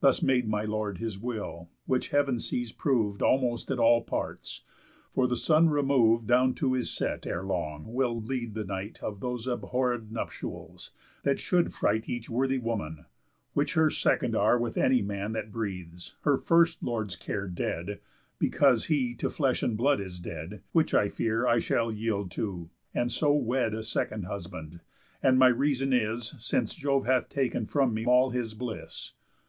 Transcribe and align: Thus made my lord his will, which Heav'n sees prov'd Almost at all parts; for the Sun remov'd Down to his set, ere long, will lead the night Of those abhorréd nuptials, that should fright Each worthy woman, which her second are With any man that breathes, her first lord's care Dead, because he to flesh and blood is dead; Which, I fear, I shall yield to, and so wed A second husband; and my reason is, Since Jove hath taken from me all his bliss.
Thus 0.00 0.20
made 0.20 0.48
my 0.48 0.64
lord 0.64 0.98
his 0.98 1.16
will, 1.18 1.70
which 1.86 2.08
Heav'n 2.10 2.38
sees 2.38 2.72
prov'd 2.72 3.22
Almost 3.22 3.70
at 3.70 3.78
all 3.78 4.02
parts; 4.02 4.62
for 5.14 5.26
the 5.28 5.36
Sun 5.36 5.68
remov'd 5.70 6.26
Down 6.26 6.54
to 6.56 6.72
his 6.74 6.90
set, 6.90 7.24
ere 7.24 7.44
long, 7.44 7.86
will 7.94 8.20
lead 8.20 8.52
the 8.52 8.64
night 8.64 8.98
Of 9.02 9.20
those 9.20 9.46
abhorréd 9.46 10.10
nuptials, 10.10 10.90
that 11.22 11.38
should 11.38 11.72
fright 11.72 12.06
Each 12.08 12.28
worthy 12.28 12.58
woman, 12.58 13.06
which 13.54 13.74
her 13.74 13.88
second 13.90 14.34
are 14.36 14.58
With 14.58 14.76
any 14.76 15.00
man 15.00 15.32
that 15.32 15.52
breathes, 15.52 16.16
her 16.22 16.36
first 16.36 16.82
lord's 16.82 17.16
care 17.16 17.46
Dead, 17.46 18.00
because 18.40 18.86
he 18.86 19.14
to 19.14 19.30
flesh 19.30 19.62
and 19.62 19.76
blood 19.76 20.00
is 20.00 20.18
dead; 20.18 20.62
Which, 20.72 20.92
I 20.92 21.08
fear, 21.08 21.46
I 21.46 21.60
shall 21.60 21.90
yield 21.92 22.30
to, 22.32 22.68
and 22.92 23.10
so 23.10 23.32
wed 23.32 23.72
A 23.72 23.84
second 23.84 24.24
husband; 24.26 24.80
and 25.22 25.38
my 25.38 25.48
reason 25.48 25.92
is, 25.94 26.34
Since 26.38 26.74
Jove 26.74 27.06
hath 27.06 27.28
taken 27.30 27.64
from 27.66 27.94
me 27.94 28.04
all 28.04 28.30
his 28.30 28.52
bliss. 28.52 29.12